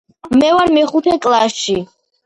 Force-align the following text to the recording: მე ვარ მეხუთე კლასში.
მე 0.39 0.49
ვარ 0.55 0.73
მეხუთე 0.79 1.15
კლასში. 1.27 1.81